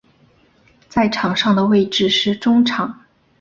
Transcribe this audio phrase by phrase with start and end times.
[0.89, 3.01] 在场上的位置是中场。